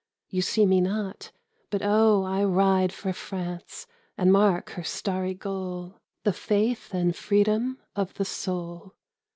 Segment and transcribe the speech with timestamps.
[0.29, 1.31] You see me not,
[1.69, 3.85] but oh, I ride For France,
[4.17, 8.95] and mark her starry goal, The faith and freedom of the soul.